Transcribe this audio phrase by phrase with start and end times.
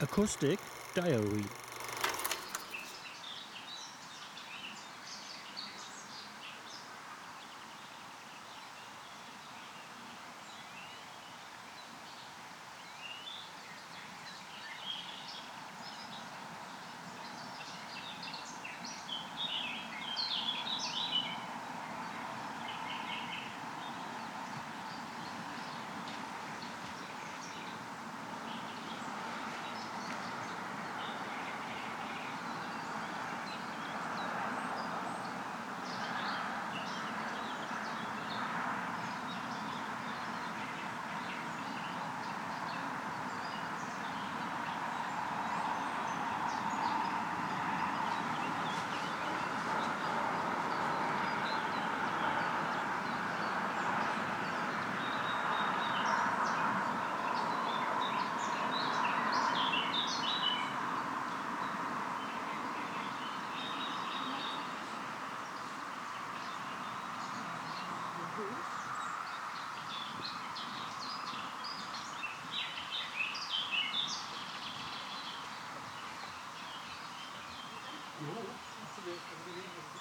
[0.00, 0.58] Acoustic
[0.94, 1.67] Diary
[78.20, 78.34] Jo,
[78.80, 79.97] hast du